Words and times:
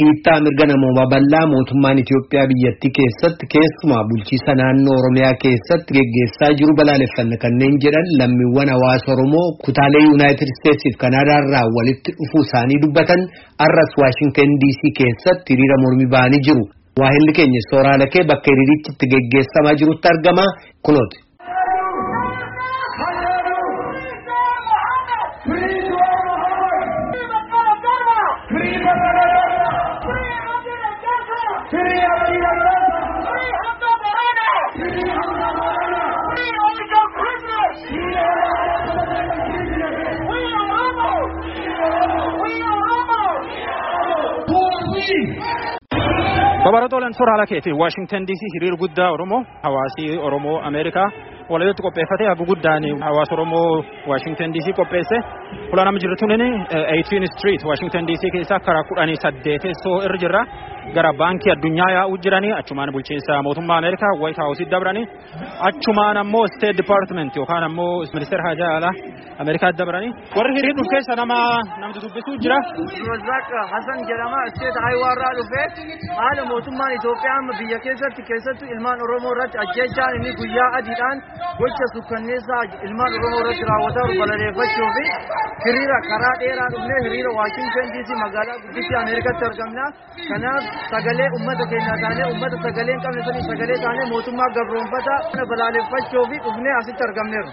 dhiittaa 0.00 0.38
mirga 0.46 0.64
namoomaa 0.70 1.06
bal'aa 1.12 1.46
mootummaan 1.52 1.98
Itoophiyaa 2.02 2.48
biyyattii 2.50 2.90
keessatti 2.98 3.44
keessumaa 3.54 4.02
bulchiisa 4.10 4.52
naannoo 4.60 4.96
Oromiyaa 5.00 5.34
keessatti 5.44 5.90
geggeessaa 5.96 6.50
jiru 6.60 6.72
balaaleffanna 6.80 7.36
kanneen 7.44 7.76
jedhan 7.84 8.08
lammiiwwan 8.20 8.70
hawaasa 8.74 9.08
Oromoo 9.14 9.46
kutaalee 9.64 10.02
Yuunaayitid 10.08 10.50
Isteetsiif 10.54 10.96
Kanaadaa 11.04 11.38
irraa 11.44 11.64
walitti 11.76 12.10
dhufuu 12.18 12.42
isaanii 12.48 12.78
dubbatan 12.84 13.20
arras 13.66 13.92
Waashintan 14.02 14.50
DC 14.62 14.80
keessatti 15.00 15.48
hiriira 15.54 15.76
mormii 15.84 16.10
ba'anii 16.14 16.42
jiru. 16.50 16.64
Waahilli 17.00 17.32
keenya 17.38 17.62
sooraalakee 17.70 18.24
bakka 18.30 18.48
hiriirichi 18.52 18.90
itti 18.94 19.06
geggeessamaa 19.12 19.74
jirutti 19.80 20.06
argama 20.12 20.44
kunooti. 20.86 21.18
Babaratooleen 46.70 47.14
suuraa 47.14 47.46
keetii 47.50 47.72
Waashingtan 47.72 48.26
DC 48.26 48.42
hiriir 48.54 48.76
guddaa 48.82 49.10
Oromoo 49.12 49.44
hawaasi 49.62 50.18
Oromoo 50.26 50.60
Ameerikaa 50.68 51.08
walitti 51.50 51.82
qopheeffate 51.82 52.26
hagu 52.28 52.44
guddaan 52.50 52.84
hawaasa 53.06 53.34
Oromoo 53.34 53.84
Waashingtan 54.08 54.54
DC 54.54 54.76
qopheesse 54.76 55.16
fuula 55.70 55.84
nama 55.84 55.98
jirtu 56.02 56.26
nini 56.32 56.48
18 56.74 57.26
Street 57.36 57.62
Waashingtan 57.68 58.06
DC 58.08 58.22
keessa 58.34 58.56
karaa 58.66 58.84
kudhanii 58.90 59.16
saddeetessoo 59.24 59.96
irra 60.06 60.18
jirra. 60.24 60.42
Gara 60.96 61.10
baankii 61.20 61.50
addunyaa 61.54 61.90
yaa'uu 61.96 62.16
jiranii 62.24 62.52
achumaan 62.60 62.92
bulchiinsa 62.94 63.42
mootummaa 63.46 63.76
Ameerikaa 63.80 64.12
White 64.22 64.40
House 64.44 64.64
dabranii. 64.72 65.04
Achumaan 65.68 66.16
ammoo 66.22 66.46
State 66.56 66.76
Department 66.82 67.36
yookaan 67.36 67.64
ammoo 67.68 67.92
ministeera 68.14 68.44
hajaa 68.48 68.70
alaa 68.78 68.92
Ameerikaa 69.42 69.72
dabranii. 69.80 70.10
Warri 70.36 70.54
hiriir 70.56 70.74
dhufu 70.78 70.90
keessa 70.94 71.16
nama 71.20 71.36
namtu 71.82 71.98
dubbisuu 72.04 72.36
jira. 72.44 72.58
Razak 73.10 73.48
Hassan 73.74 74.00
jedhama 74.10 74.40
State 74.56 74.78
Highway 74.86 75.12
irraa 75.16 75.32
dhufee 75.38 75.66
haala 76.20 76.44
mootummaan 76.52 76.92
Itoophiyaa 76.98 77.38
biyya 77.60 77.78
keessatti 77.86 78.22
keessattuu 78.30 78.68
ilmaan 78.74 78.98
Oromoo 79.06 79.32
irratti 79.36 79.58
ajjechaan 79.64 80.16
inni 80.18 80.32
guyyaa 80.40 80.70
adiidhaan 80.80 81.18
gocha 81.60 81.86
sukkanneessaa 81.94 82.62
ilmaan 82.88 83.12
Oromoo 83.20 83.40
irratti 83.44 83.64
raawwataa 83.70 84.06
jiru 84.10 84.20
balaleeffachuu 84.24 84.90
fi 84.96 85.04
hiriira 85.64 85.98
karaa 86.10 86.34
dheeraa 86.42 86.68
dhufnee 86.74 87.00
hiriira 87.06 87.30
Waashingtan 87.38 87.88
DC 87.94 88.08
magaalaa 88.22 88.58
guddittii 88.64 88.98
Ameerikaatti 89.02 89.44
argamna. 89.50 89.84
Kanaaf 90.30 90.64
sagalee 90.92 91.28
uummata 91.36 91.66
keenyaa 91.72 91.98
taanee 92.04 92.26
uummata 92.30 92.62
sagalee 92.66 92.94
hin 92.96 93.02
qabne 93.06 93.24
sanii 93.28 93.46
sagalee 93.50 93.78
taanee 93.86 94.06
mootummaa 94.14 94.50
gabroonfataa 94.58 95.46
balaaleffachuu 95.52 96.24
fi 96.32 96.38
dhufnee 96.46 96.74
asitti 96.80 97.04
argamneerra. 97.08 97.52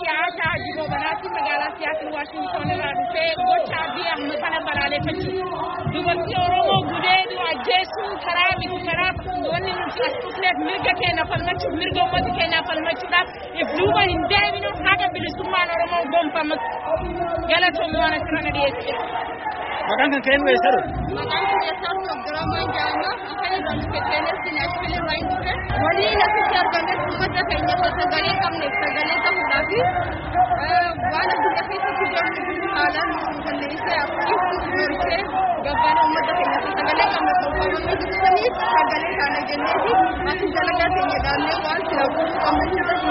Siyaasaa 0.00 0.54
jiruu 0.64 0.88
banaatti 0.90 1.28
magaalaa 1.36 1.70
siyaasni 1.78 2.10
Waashington 2.16 2.70
irraa 2.74 2.92
dhufee 2.98 3.30
gocha 3.38 3.78
adii 3.86 4.08
amma 4.14 4.36
kana 4.42 4.58
balaaleffachuu. 4.68 5.46
Dubartii 5.94 6.36
Oromoo 6.44 6.80
gudeedu 6.90 7.36
ajjeesuu 7.50 8.10
karaa 8.26 8.52
bitu 8.60 8.78
karaa 8.88 9.12
wanni 9.52 9.72
nuti 9.80 10.02
as 10.08 10.14
dhufneef 10.24 10.56
mirga 10.66 10.92
keenya 11.00 11.24
falmachuuf 11.32 11.74
mirga 11.82 12.00
uummata 12.04 12.30
keenyaa 12.38 12.62
falmachuudhaaf 12.70 13.28
if 13.62 13.68
duuba 13.78 14.02
hin 14.10 14.22
deebinu 14.34 14.70
bilisummaan 15.36 15.68
Oromoo 15.74 16.04
gonfamu 16.12 16.54
galatoomuu 17.50 18.00
waan 18.02 18.14
asirra 18.18 18.40
dhiyeesse. 18.56 18.92
Maqaan 19.88 20.10
kan 20.12 20.22
ka'een 20.26 20.42
weessaru. 20.48 20.80
Maqaan 21.18 21.44
keessaa 21.62 21.92
Abdurrahman 22.14 22.66
Jaama 22.76 23.10
akka 23.32 23.46
irraa 23.56 23.74
dhufe 23.80 24.00
keenyas 24.08 24.40
Naashvil 24.56 24.94
irraa 24.98 25.16
hin 25.18 25.26
dhufe. 25.30 25.52
Waliin 25.84 26.20
asitti 26.26 26.56
argames 26.62 27.00
uummata 27.08 27.42
keenya 27.50 27.74
osoo 27.76 27.92
sagalee 28.00 28.34
qabneef 28.42 28.74
sagalee 28.84 29.18
ta'uudhaaf 29.24 29.70
waan 31.12 31.28
addunyaa 31.34 31.66
keessatti 31.70 32.40
deemnu 32.48 32.68
haalaan 32.76 33.10
kalleessee 33.46 33.98
akkasumas 34.04 34.64
gorsee 34.74 35.20
gabbana 35.66 36.00
uummata 36.06 36.32
keenya 36.38 36.58
osoo 36.60 36.74
sagalee 36.80 37.08
qabneef 37.14 37.44
jirtaniif 38.02 38.54
sagalee 38.76 39.14
asi 39.26 39.54
dalagaa 40.26 40.45
keenya 40.96 41.18
dhaabnee 41.26 41.58
waan 41.66 41.82
sila 41.90 42.06
gochuu 42.16 42.40
qabnu 42.46 42.64
irratti 42.82 43.10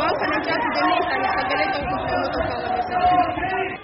waan 0.00 0.14
kana 0.22 0.38
jaatu 0.48 0.68
jennee 0.76 1.00
isaanii 1.04 1.32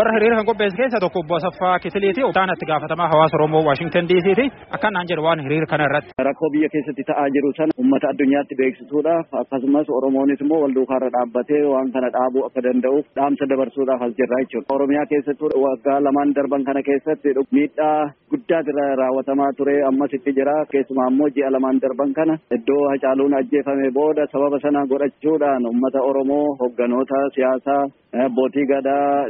warra 0.03 0.13
hiriira 0.19 0.37
kan 0.39 0.47
qopheesse 0.51 0.77
keessa 0.81 0.99
tokko 1.03 1.21
obbo 1.23 1.35
Asaffaa 1.39 1.79
Kitiliiti 1.83 2.23
utaana 2.31 2.53
itti 2.57 2.67
gaafatamaa 2.71 3.09
hawaasa 3.13 3.37
Oromoo 3.39 3.63
Waashingtan 3.67 4.09
DC'ti 4.11 4.45
akkan 4.77 4.93
naan 4.95 5.07
jedhu 5.11 5.23
waan 5.27 5.41
hiriira 5.45 5.67
kana 5.73 5.85
irratti. 5.89 6.11
Rakkoo 6.29 6.51
biyya 6.55 6.69
keessatti 6.75 7.05
ta'aa 7.11 7.29
jiru 7.35 7.51
sana 7.59 7.73
uummata 7.79 8.07
addunyaatti 8.13 8.55
beeksisuudhaaf 8.61 9.27
akkasumas 9.43 9.87
Oromoonis 9.99 10.41
immoo 10.45 10.61
wal 10.65 10.75
duukaarra 10.79 11.11
dhaabbatee 11.17 11.63
waan 11.75 11.93
kana 11.95 12.09
dhaabuu 12.17 12.45
akka 12.49 12.61
danda'uuf 12.67 13.07
dhaamsa 13.19 13.49
dabarsuudhaaf 13.53 14.03
as 14.09 14.13
jirra 14.19 14.41
jechuudha. 14.43 14.75
Oromiyaa 14.77 15.07
keessatti 15.13 15.63
waggaa 15.67 15.99
lamaan 16.07 16.35
darban 16.39 16.65
kana 16.69 16.83
keessatti 16.89 17.29
miidhaa 17.55 18.11
guddaa 18.33 18.63
irra 18.73 18.89
raawwatamaa 19.03 19.53
ture. 19.59 19.77
Ammas 19.91 20.13
itti 20.19 20.33
jira. 20.39 20.57
Keessumaa 20.73 21.09
immoo 21.15 21.31
ji'a 21.37 21.53
lamaan 21.57 21.81
darban 21.87 22.13
kana 22.19 22.35
iddoo 22.59 22.83
hacaaluun 22.93 23.39
ajjeefame 23.41 23.91
booda 23.99 24.27
sababa 24.35 24.59
sana 24.67 24.87
godhachuudhaan 24.93 25.67
uummata 25.71 26.01
Oromoo 26.11 26.47
hogganoota 26.61 27.21
siyaasaa 27.39 27.83
abbootii 28.27 28.67
gadaa 28.73 29.25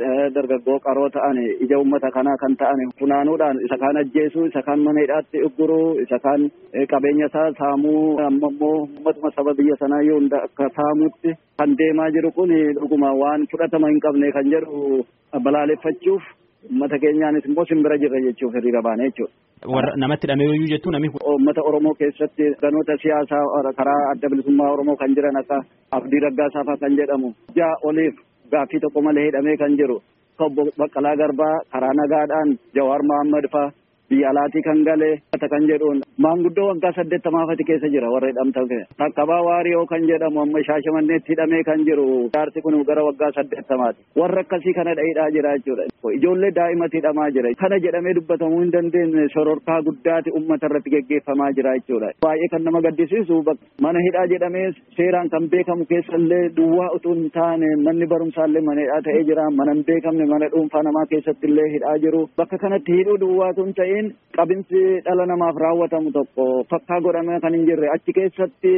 dargaggoo 0.63 0.79
qaroo 0.87 1.09
ta'an 1.11 1.37
ija 1.65 1.79
uummata 1.79 2.11
kanaa 2.11 2.37
kan 2.41 2.57
ta'an 2.57 2.81
funaanuudhaan 2.99 3.57
isa 3.67 3.77
kaan 3.79 3.97
ajjeesuu 3.97 4.45
isa 4.47 4.63
kaan 4.63 4.81
mana 4.85 5.01
hidhaatti 5.05 5.43
ugguruu 5.47 5.99
isa 6.05 6.19
kaan 6.19 6.51
qabeenya 6.93 7.27
isaa 7.27 7.51
saamuu 7.59 8.19
amma 8.27 8.49
immoo 8.53 8.77
uummatuma 8.79 9.31
saba 9.37 9.55
biyya 9.59 9.77
sanaa 9.81 10.03
yoo 10.09 10.19
hunda 10.21 10.39
akka 10.47 10.69
saamutti 10.77 11.31
kan 11.59 11.77
deemaa 11.79 12.11
jiru 12.15 12.31
kun 12.33 12.51
dhuguma 12.79 13.11
waan 13.23 13.47
fudhatama 13.53 13.89
hin 13.93 14.01
qabne 14.07 14.33
kan 14.33 14.51
jedhu 14.55 15.05
balaaleffachuuf 15.47 16.23
uummata 16.71 16.99
keenyaanis 17.05 17.45
immoo 17.51 17.65
simbira 17.71 17.99
jirra 18.03 18.21
jechuuf 18.27 18.55
hiriira 18.55 18.83
baane 18.83 19.05
jechuudha. 19.09 19.35
Warra 19.75 19.97
namatti 20.03 20.27
hidhameeyyuu 20.27 20.71
jechuun 20.75 20.93
namni 20.97 21.11
Uummata 21.33 21.63
Oromoo 21.71 21.95
keessatti 22.01 22.45
ganoota 22.63 22.97
siyaasaa 23.03 23.73
karaa 23.81 24.01
adda 24.13 24.31
bilisummaa 24.31 24.71
Oromoo 24.75 24.97
kan 24.97 25.15
jiran 25.17 25.37
akka 25.43 25.59
Abdii 25.99 26.21
Raggaasaa 26.27 26.65
fa'aa 26.69 26.81
kan 26.85 26.97
jedhamu 27.01 27.29
ja'a 27.59 27.75
oliif 27.91 28.15
gaaffii 28.55 28.81
tokko 28.85 29.03
malee 29.09 29.27
hidhamee 29.29 29.57
kan 29.63 29.77
jiru 29.81 29.99
obbo 30.47 30.63
Baqqalaa 30.81 31.17
Garbaa 31.23 31.55
karaa 31.73 31.95
nagaadhaan 32.01 32.51
Jawaar 32.77 33.03
Mohaammed 33.11 33.47
fa'aa 33.55 33.73
biyya 34.11 34.29
alaatii 34.33 34.63
kan 34.69 34.79
galee 34.89 35.15
kan 35.53 35.65
jedhuun 35.71 35.99
maanguddoo 36.19 36.67
waggaa 36.69 36.93
saddeettamaafati 36.97 37.65
keessa 37.69 37.89
jira 37.95 38.11
warra 38.15 38.29
hidhamtan 38.29 38.69
takkabaa 39.03 39.43
waariyoo 39.49 39.87
kan 39.93 40.07
jedhamu 40.11 40.41
amma 40.43 40.61
shaashamanneetti 40.69 41.33
hidhamee 41.33 41.63
kan 41.69 41.85
jiru. 41.89 42.07
Jaarsi 42.35 42.61
kun 42.63 42.77
gara 42.91 43.05
waggaa 43.09 43.31
saddeettamaati 43.39 44.01
warra 44.21 44.41
akkasii 44.45 44.75
kana 44.79 44.95
hidhaa 45.09 45.31
jira 45.37 45.53
jechuudha 45.59 45.85
ijoollee 46.19 46.51
daa'imatti 46.59 46.97
hidhamaa 47.01 47.31
jira. 47.37 47.55
Kana 47.63 47.79
jedhamee 47.87 48.15
dubbatamuu 48.19 48.61
hin 48.61 48.73
dandeenye 48.73 49.29
shororkaa 49.35 49.81
guddaati 49.89 50.31
ummata 50.41 50.67
irratti 50.71 50.91
geggeeffamaa 50.97 51.51
jira 51.59 51.75
jechuudha 51.79 52.11
baay'ee 52.27 52.49
kan 52.55 52.65
nama 52.69 52.81
gaddisiisu 52.89 53.43
mana 53.87 53.99
hidhaa 54.07 54.27
jedhamee 54.35 54.67
seeraan 54.97 55.31
kan 55.35 55.49
beekamu 55.55 55.85
keessallee 55.93 56.43
duwwaa 56.57 56.91
utuu 56.99 57.15
hin 57.15 57.31
taane 57.39 57.69
manni 57.87 58.07
barumsaallee 58.15 58.65
mana 58.69 58.81
hidhaa 58.87 59.03
ta'ee 59.09 59.25
jira. 59.31 59.51
Mana 59.51 59.73
hin 59.75 59.85
beekamne 59.91 60.27
mana 60.35 60.49
dhuunfaa 60.55 60.83
namaa 60.89 61.07
keessatti 61.15 61.47
illee 61.53 61.69
hidhaa 61.77 61.97
jiru. 62.05 62.23
Bakka 62.37 62.59
kanatti 62.65 62.93
hidhuu 62.99 63.19
duwwaatu 63.25 63.65
hin 63.65 63.75
ta'in 63.81 64.13
qabinsi 64.37 64.83
dhala 65.07 65.25
namaaf 65.33 65.57
raawwatamu 65.65 66.13
tokko 66.19 66.45
fakkaa 66.75 67.01
godhamee 67.07 67.41
kan 67.45 67.55
hin 67.59 67.67
jirre 67.71 67.89
achi 67.95 68.13
keessatti 68.19 68.73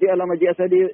ji'a 0.00 0.16
lama 0.20 0.36
ji'a 0.42 0.54
sadii 0.60 0.86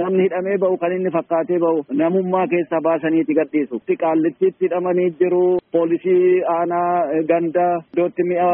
namni 0.00 0.22
hidhamee 0.26 0.56
ba'u 0.62 0.76
kan 0.82 0.92
inni 0.96 1.10
fakkaatee 1.16 1.58
ba'u 1.64 1.82
namummaa 2.00 2.46
keessaa 2.52 2.80
baasaniiti 2.86 3.34
gadhiisu. 3.40 3.76
Qaallittiitti 4.02 4.64
hidhamanii 4.66 5.10
jiru 5.20 5.42
poolisii 5.76 6.42
aanaa 6.56 6.90
gandaa 7.30 7.74
iddootti 7.92 8.22
mi'a 8.30 8.50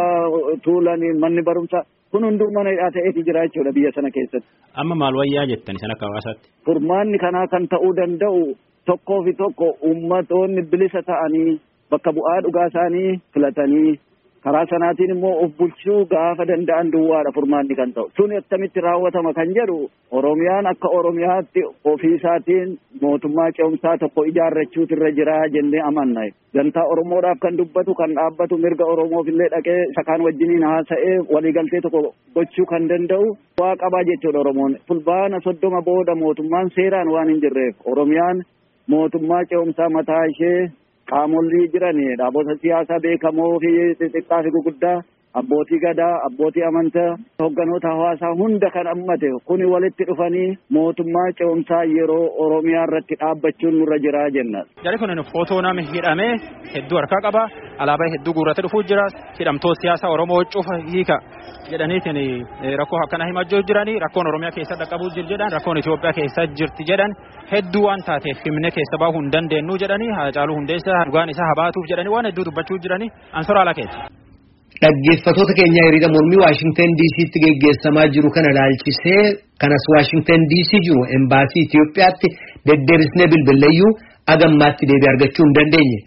tuulanii 0.64 1.12
manni 1.24 1.42
barumsaa 1.48 1.84
kun 2.12 2.24
hunduu 2.28 2.50
mana 2.56 2.70
hidhaa 2.74 2.90
ta'eeti 2.96 3.24
jira 3.28 3.44
jechuudha 3.46 3.72
biyya 3.78 3.92
sana 3.96 4.10
keessatti. 4.16 4.48
Amma 4.82 4.94
maal 5.02 5.16
wayyaa 5.22 5.46
jettan 5.52 5.78
san 5.82 5.92
akka 5.94 6.06
hawaasaatti? 6.08 6.46
Furmaanni 6.66 7.18
kanaa 7.24 7.46
kan 7.54 7.68
ta'uu 7.74 7.92
danda'u 8.00 8.42
tokkoo 8.90 9.20
fi 9.26 9.32
tokko 9.42 9.66
ummatoonni 9.90 10.62
bilisa 10.72 11.02
ta'anii 11.10 11.50
bakka 11.90 12.10
bu'aa 12.16 12.38
dhugaa 12.44 12.66
isaanii 12.72 13.10
filatanii 13.34 13.90
karaa 14.44 14.66
sanaatiin 14.70 15.10
immoo 15.14 15.32
of 15.44 15.50
bulchuu 15.58 15.98
gaafa 16.12 16.44
danda'an 16.50 16.90
duwwaadha 16.92 17.32
furmaanni 17.36 17.74
kan 17.80 17.90
ta'u. 17.96 18.06
Sun 18.16 18.32
akkamitti 18.38 18.80
raawwatama 18.86 19.32
kan 19.38 19.50
jedhu 19.58 19.78
oromiyaan 20.18 20.66
akka 20.72 20.88
oromiyaatti 20.98 21.60
ofii 21.92 22.14
isaatiin 22.18 22.68
mootummaa 23.02 23.50
ce'umsaa 23.58 23.96
tokko 24.02 24.24
ijaarrachuutu 24.30 24.94
irra 24.96 25.10
jira 25.18 25.36
jennee 25.56 25.82
amanna. 25.90 26.24
Gantaa 26.56 26.86
oromoodhaaf 26.92 27.38
kan 27.44 27.58
dubbatu 27.58 27.94
kan 28.00 28.14
dhaabbatu 28.18 28.58
mirga 28.64 28.84
oromoofillee 28.94 29.50
dhaqee 29.56 29.78
isa 29.90 30.02
kaan 30.08 30.24
wajjiniin 30.28 30.64
haasa'ee 30.70 31.16
waliigaltee 31.34 31.80
tokko 31.86 32.02
gochuu 32.34 32.66
kan 32.72 32.88
danda'u 32.92 33.26
waa 33.60 33.74
qabaa 33.84 34.04
jechuudha 34.10 34.40
oromoon. 34.44 34.76
Fulbaana 34.88 35.40
soddoma 35.48 35.82
booda 35.90 36.14
mootummaan 36.24 36.70
seeraan 36.78 37.12
waan 37.16 37.28
hin 37.34 37.40
jirreef 37.44 37.76
oromiyaan 37.92 38.42
mootummaa 38.94 39.44
ce'umsaa 39.50 39.90
mataa 39.98 40.24
ishee 40.32 40.60
qaamolli 41.12 41.60
jiran 41.72 41.98
dhaabota 42.20 42.54
siyaasaa 42.62 43.00
beekamoo 43.06 43.52
fi 43.64 43.70
xixiqqaa 44.00 44.42
fi 44.46 44.50
guguddaa 44.56 44.98
abbootii 45.38 45.78
gadaa 45.84 46.14
abbootii 46.26 46.62
amantaa 46.68 47.10
hogganoota 47.42 47.88
hawaasaa 47.88 48.32
hunda 48.40 48.70
kan 48.70 48.86
hammate 48.86 49.28
kuni 49.48 49.64
walitti 49.72 50.04
dhufanii 50.08 50.58
mootummaa 50.76 51.28
ce'umsaa 51.38 51.84
yeroo 51.96 52.24
oromiyaa 52.44 52.84
irratti 52.88 53.14
dhaabbachuun 53.20 53.74
nurra 53.78 53.98
jiraa 54.04 54.30
jenna. 54.36 54.60
Jari 54.84 54.98
kun 54.98 55.22
footoo 55.32 55.60
nama 55.62 55.80
hidhamee 55.92 56.32
hedduu 56.74 56.98
harkaa 57.00 57.20
qaba. 57.26 57.42
Alaabaa 57.82 58.10
hedduu 58.14 58.34
guurratti 58.34 58.62
dhufuu 58.66 58.82
jira. 58.90 59.06
Hidhamtoota 59.38 59.80
siyaasaa 59.82 60.10
oromoo 60.14 60.44
cufa 60.52 60.76
hiika 60.92 61.16
jedhaniitiin 61.70 62.46
rakkoo 62.80 63.00
akkana 63.04 63.24
himachuu 63.30 63.62
jiranii? 63.68 63.98
Rakkoon 64.04 64.26
oromiyaa 64.30 64.52
keessa 64.56 64.78
dhaqqabuu 64.80 65.10
jiru 65.14 65.28
jedhan? 65.32 65.52
Rakkoon 65.56 65.78
Itoophiyaa 65.82 66.12
keessa 66.18 66.46
jirti 66.58 66.82
jedhan? 66.90 67.12
Hedduu 67.52 67.84
waan 67.86 68.02
taateef 68.06 68.38
himne 68.46 68.70
keessa 68.76 68.98
baahuu 69.02 69.20
hin 69.22 69.32
dandeenyu 69.32 69.78
jedhanii 69.82 70.10
Haacaaluu 70.18 70.56
Hundeessaa 70.58 71.04
dhugaan 71.06 71.30
isaa 71.34 71.48
habaatuuf 71.52 71.86
jedhanii 71.92 72.14
waan 72.16 72.26
hedduu 72.30 72.44
dubbachuu 72.50 72.78
jiranii? 72.82 73.10
Ansoraa 73.32 73.64
lakeeti. 73.70 73.96
Dhaggeeffatoota 74.82 75.52
keenya 75.58 75.82
hiriira 75.86 76.08
mormii 76.12 76.38
Waashingtan 76.42 76.92
DC'tti 77.00 77.38
geggeessamaa 77.44 78.06
jiru 78.14 78.30
kana 78.36 78.48
ilaalchisee 78.54 79.24
kanas 79.64 79.84
Waashingtan 79.94 80.46
DC 80.52 80.70
jiru 80.86 81.02
embaasii 81.18 81.64
Itoophiyaatti 81.66 82.28
deddeebisnee 82.70 83.28
bilbileeyyuu 83.34 83.90
agammaatti 84.34 84.88
deebii 84.92 85.10
argachuu 85.12 85.44
hin 85.46 85.54
dandeenye. 85.58 85.98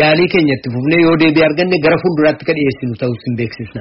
Yaalii 0.00 0.28
keenya 0.36 0.54
itti 0.58 0.68
fufnee 0.76 1.02
yoo 1.06 1.16
deebii 1.24 1.44
arganne 1.48 1.76
gara 1.88 1.98
fuulduraatti 2.04 2.44
ka 2.48 2.56
dhiyeessinu 2.60 2.94
ta'uu 3.02 3.18
isin 3.20 3.34
beeksisna. 3.42 3.80